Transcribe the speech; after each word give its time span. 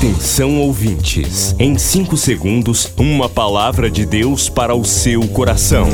Atenção 0.00 0.58
ouvintes, 0.58 1.54
em 1.58 1.76
5 1.76 2.16
segundos, 2.16 2.90
uma 2.96 3.28
palavra 3.28 3.90
de 3.90 4.06
Deus 4.06 4.48
para 4.48 4.74
o 4.74 4.82
seu 4.82 5.28
coração. 5.28 5.86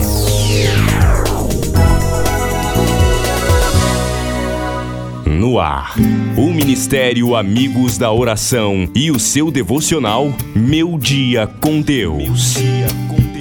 No 5.27 5.59
ar, 5.59 5.97
o 6.37 6.53
Ministério 6.53 7.35
Amigos 7.35 7.99
da 7.99 8.13
Oração 8.13 8.89
e 8.95 9.11
o 9.11 9.19
seu 9.19 9.51
devocional 9.51 10.33
Meu 10.55 10.97
Dia 10.97 11.49
com 11.61 11.81
Deus. 11.81 12.55
Só 12.55 13.36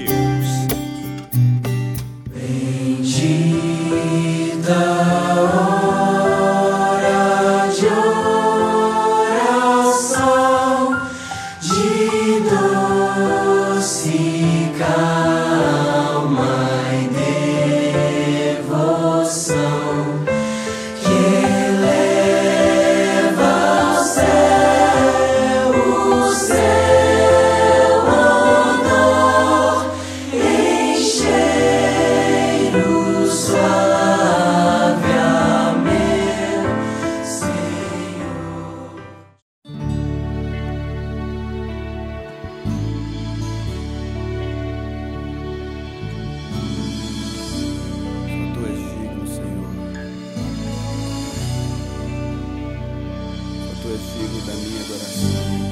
Digno 53.97 54.41
da 54.41 54.53
minha 54.55 54.81
adoração. 54.81 55.64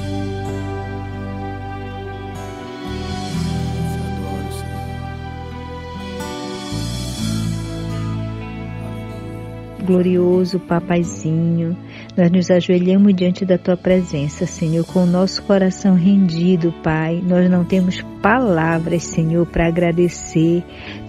Glorioso 9.84 10.58
Papaizinho, 10.58 11.76
nós 12.16 12.30
nos 12.30 12.50
ajoelhamos 12.50 13.14
diante 13.14 13.44
da 13.44 13.58
tua 13.58 13.76
presença, 13.76 14.46
Senhor, 14.46 14.84
com 14.86 15.04
o 15.04 15.06
nosso 15.06 15.42
coração 15.42 15.94
rendido, 15.94 16.72
Pai. 16.82 17.22
Nós 17.22 17.50
não 17.50 17.64
temos 17.64 18.00
palavras, 18.22 19.02
Senhor, 19.02 19.44
para 19.46 19.68
agradecer 19.68 20.64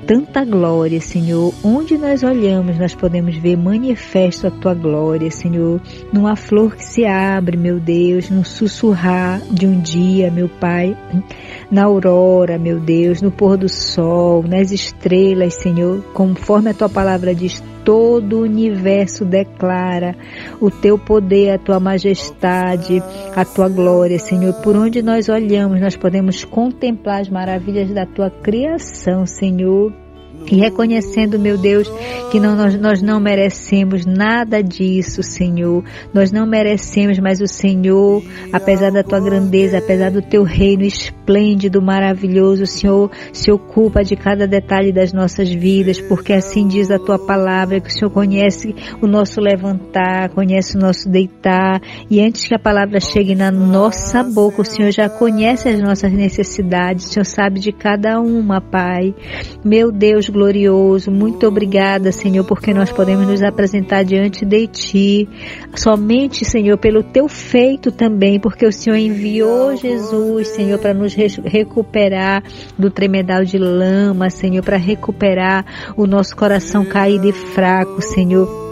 tanta 0.06 0.44
glória, 0.44 1.00
Senhor. 1.00 1.54
Onde 1.64 1.98
nós 1.98 2.24
olhamos, 2.24 2.78
nós 2.78 2.94
podemos 2.94 3.38
ver 3.38 3.56
manifesto 3.56 4.48
a 4.48 4.52
tua 4.52 4.74
glória, 4.74 5.32
Senhor. 5.32 5.80
Numa 6.12 6.36
flor 6.36 6.76
que 6.76 6.84
se 6.84 7.06
abre, 7.06 7.56
meu 7.56 7.80
Deus, 7.80 8.30
num 8.30 8.44
sussurrar 8.44 9.40
de 9.50 9.66
um 9.66 9.80
dia, 9.80 10.30
meu 10.30 10.50
Pai. 10.50 10.96
Na 11.72 11.86
aurora, 11.86 12.58
meu 12.58 12.80
Deus, 12.80 13.22
no 13.22 13.32
pôr 13.32 13.58
do 13.58 13.70
sol, 13.70 14.44
nas 14.44 14.72
estrelas, 14.72 15.56
Senhor, 15.56 16.04
conforme 16.14 16.72
a 16.72 16.74
tua 16.74 16.90
palavra 16.90 17.34
diz, 17.34 17.64
todo 17.86 18.40
o 18.40 18.42
universo 18.42 19.24
declara 19.24 20.16
o 20.60 20.70
teu 20.70 20.98
poder, 20.98 21.52
a 21.52 21.58
tua 21.58 21.80
majestade, 21.80 23.02
a 23.36 23.46
tua 23.46 23.70
glória, 23.70 24.20
Senhor. 24.20 24.54
Por 24.56 24.76
onde 24.76 25.02
nós 25.02 25.30
olhamos, 25.30 25.80
nós 25.80 25.96
podemos 25.96 26.44
contemplar 26.44 27.22
as 27.22 27.30
maravilhas 27.30 27.94
da 27.94 28.06
tua 28.06 28.30
criação, 28.30 29.26
Senhor. 29.26 30.05
E 30.52 30.58
reconhecendo, 30.58 31.40
meu 31.40 31.58
Deus, 31.58 31.92
que 32.32 32.40
não, 32.40 32.56
nós, 32.56 32.80
nós 32.80 33.02
não 33.02 33.20
merecemos 33.20 34.06
nada 34.06 34.62
disso, 34.62 35.24
Senhor. 35.24 35.84
Nós 36.14 36.32
não 36.32 36.46
merecemos, 36.46 37.18
mas 37.20 37.42
o 37.42 37.48
Senhor, 37.48 38.24
apesar 38.54 38.92
da 38.92 39.04
tua 39.04 39.20
grandeza, 39.20 39.80
apesar 39.80 40.12
do 40.12 40.22
teu 40.22 40.44
reino 40.44 40.84
esplêndido, 40.84 41.82
maravilhoso, 41.82 42.64
o 42.64 42.68
Senhor 42.68 43.12
se 43.34 43.52
ocupa 43.52 44.04
de 44.04 44.16
cada 44.16 44.48
detalhe 44.48 44.92
das 44.92 45.12
nossas 45.12 45.52
vidas, 45.52 46.00
porque 46.02 46.34
assim 46.34 46.68
diz 46.68 46.92
a 46.92 47.00
tua 47.00 47.18
palavra, 47.18 47.80
que 47.80 47.90
o 47.90 47.92
Senhor 47.92 48.12
conhece 48.12 48.76
o 49.02 49.08
nosso 49.08 49.42
levantar, 49.42 50.30
conhece 50.30 50.78
o 50.78 50.80
nosso 50.80 51.10
deitar, 51.10 51.82
e 52.10 52.22
antes 52.22 52.48
que 52.48 52.56
a 52.56 52.60
palavra 52.60 53.00
chegue 53.00 53.34
na 53.34 53.52
nossa 53.52 54.24
boca, 54.24 54.62
o 54.62 54.66
Senhor 54.66 54.92
já 54.92 55.10
conhece 55.10 55.70
as 55.70 55.82
nossas 55.82 56.12
necessidades, 56.12 57.06
o 57.06 57.10
Senhor 57.10 57.26
sabe 57.26 57.60
de 57.60 57.72
cada 57.72 58.20
uma, 58.20 58.62
Pai. 58.62 59.14
Meu 59.64 59.92
Deus 59.92 60.30
glorioso, 60.36 61.10
muito 61.10 61.48
obrigada, 61.48 62.12
Senhor, 62.12 62.44
porque 62.46 62.74
nós 62.74 62.92
podemos 62.92 63.26
nos 63.26 63.42
apresentar 63.42 64.04
diante 64.04 64.46
de 64.46 64.68
Ti, 64.68 65.30
somente, 65.74 66.44
Senhor, 66.44 66.78
pelo 66.78 67.02
Teu 67.02 67.28
feito 67.30 67.92
também, 67.92 68.38
porque 68.40 68.66
o 68.68 68.72
Senhor 68.72 68.98
enviou 68.98 69.76
Jesus, 69.78 70.50
Senhor, 70.50 70.78
para 70.78 70.94
nos 70.94 71.14
re- 71.14 71.28
recuperar 71.46 72.44
do 72.78 72.92
tremedal 72.92 73.46
de 73.46 73.58
lama, 73.58 74.30
Senhor, 74.30 74.62
para 74.64 74.78
recuperar 74.78 75.66
o 75.96 76.06
nosso 76.06 76.36
coração 76.36 76.84
caído 76.86 77.30
e 77.30 77.32
fraco, 77.32 78.02
Senhor. 78.02 78.65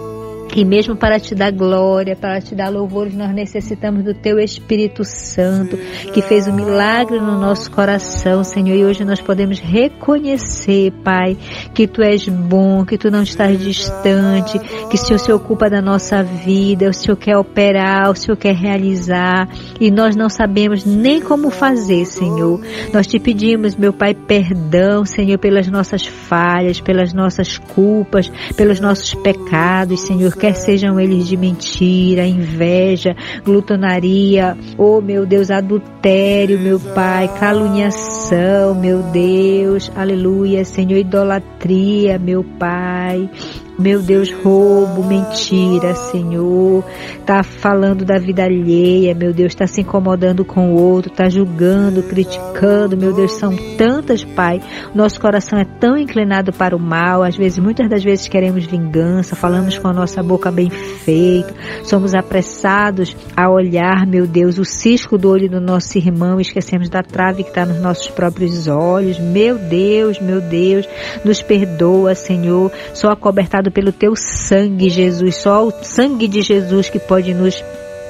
E 0.56 0.64
mesmo 0.64 0.96
para 0.96 1.20
te 1.20 1.34
dar 1.34 1.52
glória, 1.52 2.16
para 2.16 2.40
te 2.40 2.54
dar 2.54 2.70
louvores, 2.70 3.16
nós 3.16 3.34
necessitamos 3.34 4.04
do 4.04 4.14
Teu 4.14 4.40
Espírito 4.40 5.04
Santo, 5.04 5.78
que 6.14 6.22
fez 6.22 6.48
um 6.48 6.54
milagre 6.54 7.20
no 7.20 7.40
nosso 7.40 7.72
coração, 7.72 8.44
Senhor. 8.44 8.76
E 8.76 8.86
hoje 8.86 9.04
nós 9.04 9.20
podemos 9.20 9.60
reconhecer, 9.60 10.92
Pai, 11.04 11.36
que 11.74 11.88
Tu 11.88 12.04
és 12.04 12.28
bom, 12.28 12.86
que 12.86 13.00
Tu 13.00 13.10
não 13.10 13.24
estás 13.24 13.60
distante, 13.60 14.60
que 14.90 14.96
o 14.96 14.98
Senhor 14.98 15.18
se 15.18 15.32
ocupa 15.32 15.70
da 15.70 15.82
nossa 15.82 16.22
vida, 16.22 16.90
o 16.90 16.94
Senhor 16.94 17.18
quer 17.18 17.36
operar, 17.36 18.12
o 18.12 18.16
Senhor 18.16 18.38
quer 18.38 18.54
realizar. 18.54 19.50
E 19.80 19.90
nós 19.90 20.16
não 20.16 20.30
sabemos 20.30 20.86
nem 20.86 21.20
como 21.20 21.50
fazer, 21.50 22.06
Senhor. 22.06 22.62
Nós 22.94 23.08
te 23.08 23.18
pedimos, 23.20 23.76
meu 23.76 23.92
Pai, 23.92 24.14
perdão, 24.14 25.04
Senhor, 25.04 25.40
pelas 25.40 25.68
nossas 25.68 26.06
falhas, 26.06 26.80
pelas 26.80 27.12
nossas 27.12 27.58
culpas, 27.58 28.32
pelos 28.56 28.80
nossos 28.80 29.16
pecados, 29.16 30.02
Senhor, 30.02 30.32
quer 30.44 30.56
sejam 30.56 31.00
eles 31.00 31.26
de 31.26 31.38
mentira, 31.38 32.28
inveja, 32.28 33.16
glutonaria, 33.46 34.58
oh 34.78 35.00
meu 35.00 35.26
Deus, 35.26 35.50
adultério, 35.50 36.60
meu 36.60 36.82
Pai, 36.82 37.30
caluniação, 37.40 38.76
meu 38.76 39.02
Deus, 39.04 39.90
aleluia, 39.96 40.66
Senhor, 40.66 40.98
idolatria, 40.98 42.20
meu 42.20 42.44
Pai. 42.44 43.30
Meu 43.78 44.02
Deus, 44.02 44.32
roubo, 44.32 45.04
mentira, 45.04 45.96
Senhor. 45.96 46.84
Tá 47.26 47.42
falando 47.42 48.06
da 48.06 48.20
vida 48.20 48.44
alheia, 48.44 49.16
meu 49.16 49.34
Deus, 49.34 49.56
tá 49.56 49.66
se 49.66 49.82
incomodando 49.82 50.46
com 50.46 50.74
o 50.74 50.76
outro, 50.76 51.12
tá 51.12 51.30
julgando, 51.30 52.04
criticando, 52.04 52.98
meu 52.98 53.14
Deus, 53.14 53.32
são 53.34 53.56
tantas, 53.78 54.24
Pai. 54.24 54.62
Nosso 54.94 55.20
coração 55.20 55.58
é 55.58 55.66
tão 55.66 55.98
inclinado 55.98 56.52
para 56.52 56.76
o 56.76 56.80
mal, 56.80 57.24
às 57.24 57.36
vezes, 57.36 57.60
muitas 57.60 57.90
das 57.90 58.04
vezes 58.04 58.28
queremos 58.28 58.66
vingança, 58.66 59.36
falamos 59.36 59.78
com 59.78 59.88
a 59.88 59.94
nossa 59.94 60.22
boca 60.22 60.52
bem 60.52 60.70
feita, 60.70 61.54
somos 61.84 62.14
apressados 62.14 63.16
a 63.36 63.50
olhar, 63.50 64.06
meu 64.06 64.28
Deus, 64.28 64.58
o 64.58 64.66
cisco 64.66 65.18
do 65.18 65.30
olho 65.30 65.50
do 65.50 65.62
nosso 65.62 65.98
irmão, 65.98 66.40
esquecemos 66.40 66.90
da 66.90 67.02
trave 67.02 67.44
que 67.44 67.50
está 67.50 67.66
nos 67.66 67.82
nossos 67.82 68.10
próprios 68.10 68.68
olhos. 68.68 69.20
Meu 69.20 69.58
Deus, 69.58 70.20
meu 70.20 70.42
Deus, 70.42 70.88
nos 71.24 71.42
perdoa, 71.42 72.16
Senhor. 72.16 72.72
Só 72.94 73.12
acobertado 73.12 73.63
pelo 73.72 73.92
teu 73.92 74.16
sangue, 74.16 74.90
Jesus. 74.90 75.36
Só 75.38 75.68
o 75.68 75.72
sangue 75.84 76.28
de 76.28 76.42
Jesus 76.42 76.90
que 76.90 77.00
pode 77.00 77.34
nos 77.34 77.64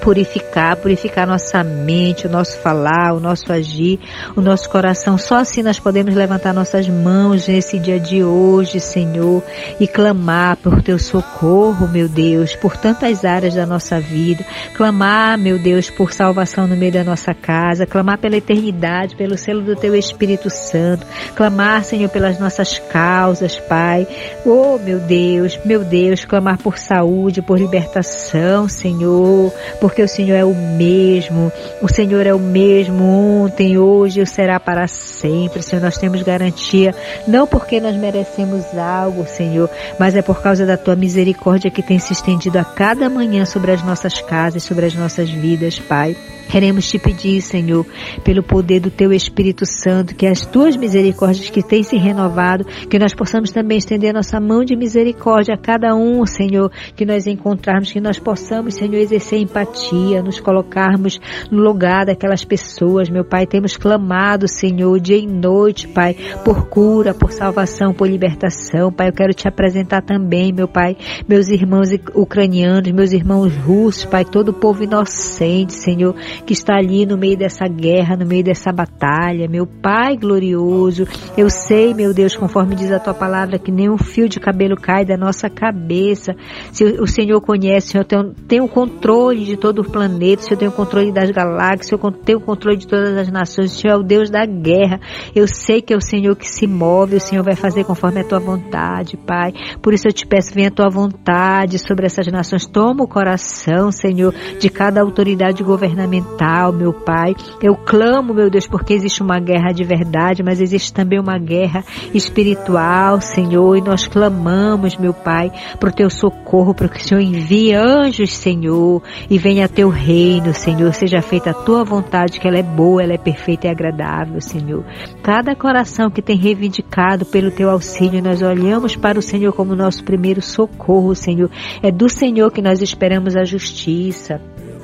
purificar, 0.03 0.75
purificar 0.75 1.25
nossa 1.25 1.63
mente, 1.63 2.27
o 2.27 2.29
nosso 2.29 2.59
falar, 2.59 3.13
o 3.13 3.21
nosso 3.21 3.51
agir, 3.53 3.97
o 4.35 4.41
nosso 4.41 4.69
coração. 4.69 5.17
Só 5.17 5.37
assim 5.37 5.63
nós 5.63 5.79
podemos 5.79 6.13
levantar 6.13 6.53
nossas 6.53 6.89
mãos 6.89 7.47
nesse 7.47 7.79
dia 7.79 7.97
de 7.97 8.21
hoje, 8.21 8.81
Senhor, 8.81 9.41
e 9.79 9.87
clamar 9.87 10.57
por 10.57 10.81
teu 10.81 10.99
socorro, 10.99 11.87
meu 11.87 12.09
Deus, 12.09 12.53
por 12.53 12.75
tantas 12.75 13.23
áreas 13.23 13.55
da 13.55 13.65
nossa 13.65 14.01
vida. 14.01 14.45
Clamar, 14.75 15.37
meu 15.37 15.57
Deus, 15.57 15.89
por 15.89 16.11
salvação 16.11 16.67
no 16.67 16.75
meio 16.75 16.91
da 16.91 17.03
nossa 17.03 17.33
casa, 17.33 17.85
clamar 17.85 18.17
pela 18.17 18.35
eternidade, 18.35 19.15
pelo 19.15 19.37
selo 19.37 19.61
do 19.61 19.73
teu 19.73 19.95
Espírito 19.95 20.49
Santo. 20.49 21.07
Clamar, 21.33 21.85
Senhor, 21.85 22.09
pelas 22.09 22.37
nossas 22.37 22.77
causas, 22.77 23.57
Pai. 23.57 24.05
Oh, 24.45 24.77
meu 24.77 24.99
Deus, 24.99 25.57
meu 25.63 25.85
Deus, 25.85 26.25
clamar 26.25 26.57
por 26.57 26.77
saúde, 26.77 27.41
por 27.41 27.57
libertação, 27.57 28.67
Senhor, 28.67 29.49
por 29.79 29.92
porque 29.93 30.01
o 30.01 30.07
Senhor 30.07 30.35
é 30.35 30.43
o 30.43 30.55
mesmo, 30.55 31.51
o 31.79 31.87
Senhor 31.87 32.25
é 32.25 32.33
o 32.33 32.39
mesmo 32.39 33.03
ontem, 33.03 33.77
hoje 33.77 34.21
e 34.21 34.25
será 34.25 34.59
para 34.59 34.87
sempre, 34.87 35.61
Senhor. 35.61 35.83
Nós 35.83 35.99
temos 35.99 36.23
garantia, 36.23 36.95
não 37.27 37.45
porque 37.45 37.79
nós 37.79 37.95
merecemos 37.95 38.65
algo, 38.75 39.27
Senhor, 39.27 39.69
mas 39.99 40.15
é 40.15 40.23
por 40.23 40.41
causa 40.41 40.65
da 40.65 40.77
tua 40.77 40.95
misericórdia 40.95 41.69
que 41.69 41.83
tem 41.83 41.99
se 41.99 42.11
estendido 42.11 42.57
a 42.57 42.63
cada 42.63 43.07
manhã 43.07 43.45
sobre 43.45 43.71
as 43.71 43.83
nossas 43.83 44.19
casas, 44.19 44.63
sobre 44.63 44.87
as 44.87 44.95
nossas 44.95 45.29
vidas, 45.29 45.77
Pai. 45.77 46.17
Queremos 46.49 46.87
te 46.87 46.99
pedir, 46.99 47.41
Senhor, 47.41 47.85
pelo 48.23 48.43
poder 48.43 48.79
do 48.79 48.91
Teu 48.91 49.11
Espírito 49.11 49.65
Santo, 49.65 50.13
que 50.13 50.27
as 50.27 50.45
Tuas 50.45 50.75
misericórdias 50.75 51.49
que 51.49 51.63
têm 51.63 51.81
se 51.81 51.97
renovado, 51.97 52.65
que 52.65 52.99
nós 52.99 53.13
possamos 53.13 53.51
também 53.51 53.77
estender 53.77 54.13
nossa 54.13 54.39
mão 54.39 54.63
de 54.63 54.75
misericórdia 54.75 55.55
a 55.55 55.57
cada 55.57 55.95
um, 55.95 56.23
Senhor, 56.25 56.71
que 56.95 57.05
nós 57.05 57.25
encontrarmos, 57.25 57.91
que 57.91 57.99
nós 57.99 58.19
possamos, 58.19 58.75
Senhor, 58.75 58.95
exercer 58.95 59.39
empatia, 59.39 59.82
nos 60.23 60.39
colocarmos 60.39 61.19
no 61.51 61.61
lugar 61.61 62.05
daquelas 62.05 62.43
pessoas, 62.45 63.09
meu 63.09 63.25
Pai. 63.25 63.45
Temos 63.45 63.75
clamado, 63.75 64.47
Senhor, 64.47 64.99
dia 64.99 65.17
e 65.17 65.27
noite, 65.27 65.87
Pai, 65.87 66.15
por 66.43 66.67
cura, 66.67 67.13
por 67.13 67.31
salvação, 67.31 67.93
por 67.93 68.07
libertação, 68.07 68.91
Pai. 68.91 69.09
Eu 69.09 69.13
quero 69.13 69.33
te 69.33 69.47
apresentar 69.47 70.01
também, 70.01 70.53
meu 70.53 70.67
Pai, 70.67 70.95
meus 71.27 71.49
irmãos 71.49 71.89
ucranianos, 72.13 72.91
meus 72.91 73.11
irmãos 73.11 73.55
russos, 73.55 74.05
Pai, 74.05 74.25
todo 74.25 74.49
o 74.49 74.53
povo 74.53 74.83
inocente, 74.83 75.73
Senhor 75.73 76.15
que 76.45 76.53
está 76.53 76.75
ali 76.75 77.05
no 77.05 77.17
meio 77.17 77.37
dessa 77.37 77.67
guerra, 77.67 78.15
no 78.15 78.25
meio 78.25 78.43
dessa 78.43 78.71
batalha. 78.71 79.47
Meu 79.47 79.65
Pai 79.65 80.17
glorioso, 80.17 81.05
eu 81.37 81.49
sei, 81.49 81.93
meu 81.93 82.13
Deus, 82.13 82.35
conforme 82.35 82.75
diz 82.75 82.91
a 82.91 82.99
tua 82.99 83.13
palavra, 83.13 83.59
que 83.59 83.71
nem 83.71 83.89
um 83.89 83.97
fio 83.97 84.27
de 84.27 84.39
cabelo 84.39 84.75
cai 84.75 85.05
da 85.05 85.17
nossa 85.17 85.49
cabeça. 85.49 86.35
Se 86.71 86.83
o 86.83 87.07
Senhor 87.07 87.39
conhece, 87.41 87.87
o 87.87 87.91
Senhor 87.91 88.33
tem 88.47 88.61
o 88.61 88.67
controle 88.67 89.45
de 89.45 89.57
todo 89.63 89.79
o 89.79 89.89
planeta, 89.89 90.41
o 90.41 90.45
Senhor 90.45 90.59
tem 90.59 90.67
o 90.67 90.73
controle 90.73 91.09
das 91.09 91.31
galáxias, 91.31 91.85
o 91.85 91.89
Senhor 91.97 92.11
tem 92.17 92.35
o 92.35 92.41
controle 92.41 92.75
de 92.75 92.85
todas 92.85 93.15
as 93.15 93.31
nações, 93.31 93.71
o 93.71 93.79
Senhor 93.79 93.93
é 93.93 93.97
o 93.97 94.03
Deus 94.03 94.29
da 94.29 94.45
guerra. 94.45 94.99
Eu 95.33 95.47
sei 95.47 95.81
que 95.81 95.93
é 95.93 95.95
o 95.95 96.01
Senhor 96.01 96.35
que 96.35 96.45
se 96.45 96.67
move, 96.67 97.15
o 97.15 97.19
Senhor 97.21 97.45
vai 97.45 97.55
fazer 97.55 97.85
conforme 97.85 98.19
a 98.19 98.25
tua 98.25 98.39
vontade, 98.39 99.15
Pai. 99.15 99.53
Por 99.81 99.93
isso 99.93 100.05
eu 100.05 100.11
te 100.11 100.27
peço, 100.27 100.53
venha 100.53 100.67
a 100.67 100.71
tua 100.71 100.89
vontade 100.89 101.79
sobre 101.79 102.05
essas 102.05 102.27
nações. 102.27 102.65
Toma 102.65 103.05
o 103.05 103.07
coração, 103.07 103.89
Senhor, 103.89 104.33
de 104.59 104.69
cada 104.69 104.99
autoridade 104.99 105.63
governamental 105.63 106.73
meu 106.73 106.91
Pai. 106.91 107.33
Eu 107.61 107.73
clamo, 107.77 108.33
meu 108.33 108.49
Deus, 108.49 108.67
porque 108.67 108.93
existe 108.93 109.23
uma 109.23 109.39
guerra 109.39 109.71
de 109.71 109.85
verdade, 109.85 110.43
mas 110.43 110.59
existe 110.59 110.91
também 110.93 111.21
uma 111.21 111.37
guerra 111.37 111.85
espiritual, 112.13 113.21
Senhor, 113.21 113.77
e 113.77 113.81
nós 113.81 114.07
clamamos, 114.07 114.97
meu 114.97 115.13
Pai, 115.13 115.49
para 115.79 115.89
o 115.89 115.93
teu 115.93 116.09
socorro, 116.09 116.73
para 116.73 116.89
que 116.89 116.99
o 116.99 117.03
Senhor 117.03 117.21
envie 117.21 117.73
anjos, 117.73 118.33
Senhor, 118.33 119.01
e 119.29 119.37
venha 119.37 119.52
a 119.61 119.67
teu 119.67 119.89
reino, 119.89 120.53
Senhor, 120.53 120.93
seja 120.93 121.21
feita 121.21 121.51
a 121.51 121.53
tua 121.53 121.83
vontade, 121.83 122.39
que 122.39 122.47
ela 122.47 122.57
é 122.57 122.63
boa, 122.63 123.03
ela 123.03 123.13
é 123.13 123.17
perfeita 123.17 123.67
e 123.67 123.69
agradável, 123.69 124.39
Senhor. 124.39 124.85
Cada 125.21 125.55
coração 125.55 126.09
que 126.09 126.21
tem 126.21 126.37
reivindicado 126.37 127.25
pelo 127.25 127.51
teu 127.51 127.69
auxílio, 127.69 128.23
nós 128.23 128.41
olhamos 128.41 128.95
para 128.95 129.19
o 129.19 129.21
Senhor 129.21 129.53
como 129.53 129.75
nosso 129.75 130.03
primeiro 130.03 130.41
socorro, 130.41 131.13
Senhor. 131.13 131.49
É 131.81 131.91
do 131.91 132.09
Senhor 132.09 132.51
que 132.51 132.61
nós 132.61 132.81
esperamos 132.81 133.35
a 133.35 133.43
justiça. 133.43 134.41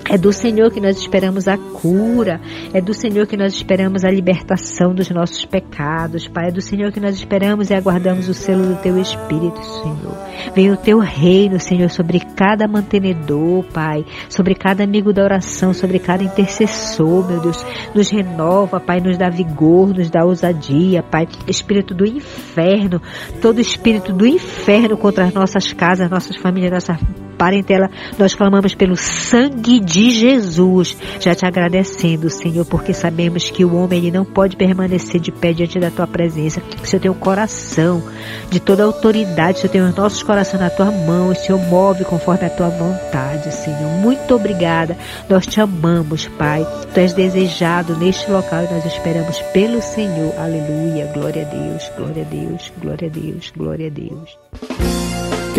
É 0.07 0.17
do 0.17 0.33
Senhor 0.33 0.71
que 0.71 0.79
nós 0.79 0.97
esperamos 0.97 1.47
a 1.47 1.57
cura, 1.57 2.41
é 2.73 2.81
do 2.81 2.93
Senhor 2.93 3.27
que 3.27 3.37
nós 3.37 3.53
esperamos 3.53 4.03
a 4.03 4.09
libertação 4.09 4.93
dos 4.93 5.09
nossos 5.09 5.45
pecados, 5.45 6.27
Pai. 6.27 6.47
É 6.47 6.51
do 6.51 6.61
Senhor 6.61 6.91
que 6.91 6.99
nós 6.99 7.15
esperamos 7.15 7.69
e 7.69 7.75
aguardamos 7.75 8.27
o 8.27 8.33
selo 8.33 8.65
do 8.65 8.75
Teu 8.81 8.99
Espírito, 8.99 9.63
Senhor. 9.63 10.17
Venha 10.55 10.73
o 10.73 10.77
Teu 10.77 10.99
reino, 10.99 11.59
Senhor, 11.59 11.89
sobre 11.89 12.19
cada 12.19 12.67
mantenedor, 12.67 13.63
Pai, 13.65 14.03
sobre 14.29 14.55
cada 14.55 14.83
amigo 14.83 15.13
da 15.13 15.23
oração, 15.23 15.73
sobre 15.73 15.99
cada 15.99 16.23
intercessor, 16.23 17.27
meu 17.27 17.39
Deus. 17.39 17.63
Nos 17.93 18.09
renova, 18.09 18.79
Pai, 18.79 18.99
nos 18.99 19.17
dá 19.17 19.29
vigor, 19.29 19.93
nos 19.93 20.09
dá 20.09 20.25
ousadia, 20.25 21.03
Pai. 21.03 21.27
Espírito 21.47 21.93
do 21.93 22.05
inferno, 22.05 23.01
todo 23.41 23.61
espírito 23.61 24.11
do 24.11 24.25
inferno 24.25 24.97
contra 24.97 25.25
as 25.25 25.33
nossas 25.33 25.71
casas, 25.71 26.09
nossas 26.09 26.35
famílias, 26.35 26.71
nossa 26.71 26.99
parentela, 27.39 27.89
nós 28.17 28.35
clamamos 28.35 28.75
pelo 28.75 28.97
sangue 28.97 29.79
de 29.79 30.11
Jesus, 30.11 30.97
já 31.21 31.33
te 31.33 31.45
agradecendo, 31.45 32.29
Senhor, 32.29 32.65
porque 32.65 32.93
sabemos 32.93 33.49
que 33.49 33.63
o 33.63 33.73
homem 33.77 33.99
ele 33.99 34.11
não 34.11 34.25
pode 34.25 34.57
permanecer 34.57 35.21
de 35.21 35.31
pé 35.31 35.53
diante 35.53 35.79
da 35.79 35.89
tua 35.89 36.05
presença. 36.05 36.61
O 36.83 36.85
Senhor 36.85 37.01
tem 37.01 37.09
um 37.09 37.15
coração 37.15 38.03
de 38.49 38.59
toda 38.59 38.83
autoridade, 38.83 39.57
o 39.57 39.61
Senhor 39.61 39.71
tem 39.71 39.81
os 39.81 39.95
nossos 39.95 40.21
corações 40.21 40.61
na 40.61 40.69
tua 40.69 40.91
mão, 40.91 41.29
o 41.29 41.35
Senhor 41.35 41.57
move 41.69 42.03
conforme 42.03 42.45
a 42.45 42.49
tua 42.49 42.67
vontade, 42.69 43.53
Senhor. 43.53 43.89
Muito 44.01 44.35
obrigada. 44.35 44.97
Nós 45.29 45.47
te 45.47 45.61
amamos, 45.61 46.27
Pai. 46.27 46.67
Tu 46.93 46.99
és 46.99 47.13
desejado 47.13 47.95
neste 47.95 48.29
local 48.29 48.65
e 48.65 48.73
nós 48.73 48.85
esperamos 48.85 49.39
pelo 49.53 49.81
Senhor. 49.81 50.33
Aleluia. 50.37 51.09
Glória 51.13 51.43
a 51.43 51.55
Deus, 51.55 51.89
glória 51.95 52.23
a 52.23 52.25
Deus, 52.25 52.73
glória 52.81 53.07
a 53.07 53.11
Deus, 53.11 53.53
glória 53.55 53.87
a 53.87 53.89
Deus. 53.89 55.08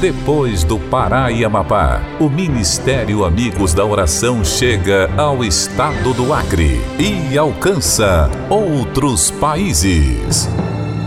Depois 0.00 0.62
do 0.62 0.78
Pará 0.78 1.32
e 1.32 1.44
Amapá, 1.44 2.00
o 2.20 2.30
Ministério 2.30 3.24
Amigos 3.24 3.74
da 3.74 3.84
Oração 3.84 4.44
chega 4.44 5.10
ao 5.16 5.42
estado 5.42 6.14
do 6.14 6.32
Acre 6.32 6.80
e 7.00 7.36
alcança 7.36 8.30
outros 8.48 9.32
países. 9.32 10.48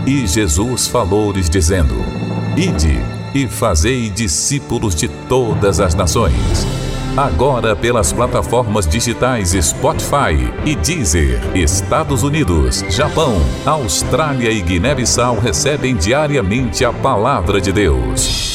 E 0.06 0.26
Jesus 0.26 0.88
falou-lhes 0.88 1.48
dizendo: 1.48 1.94
Ide 2.54 3.00
e 3.34 3.48
fazei 3.48 4.10
discípulos 4.10 4.94
de 4.94 5.08
todas 5.08 5.80
as 5.80 5.94
nações. 5.94 6.66
Agora 7.16 7.74
pelas 7.74 8.12
plataformas 8.12 8.86
digitais 8.86 9.52
Spotify 9.52 10.52
e 10.66 10.74
Deezer, 10.76 11.40
Estados 11.54 12.22
Unidos, 12.22 12.84
Japão, 12.90 13.40
Austrália 13.64 14.50
e 14.50 14.60
Guiné-Bissau 14.60 15.38
recebem 15.38 15.96
diariamente 15.96 16.84
a 16.84 16.92
palavra 16.92 17.58
de 17.58 17.72
Deus. 17.72 18.51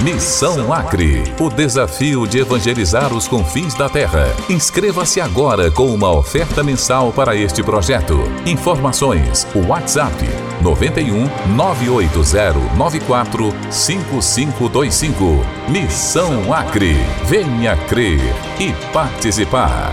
Missão 0.00 0.72
Acre, 0.72 1.22
o 1.38 1.48
desafio 1.48 2.26
de 2.26 2.38
evangelizar 2.38 3.12
os 3.12 3.28
confins 3.28 3.74
da 3.74 3.88
terra. 3.88 4.26
Inscreva-se 4.50 5.20
agora 5.20 5.70
com 5.70 5.86
uma 5.86 6.10
oferta 6.10 6.62
mensal 6.62 7.12
para 7.12 7.36
este 7.36 7.62
projeto. 7.62 8.18
Informações: 8.44 9.46
WhatsApp 9.54 10.16
91 10.60 11.28
980 11.54 12.74
94 12.76 13.54
5525. 13.70 15.24
Missão 15.68 16.52
Acre. 16.52 16.96
Venha 17.26 17.76
crer 17.76 18.20
e 18.58 18.72
participar. 18.92 19.92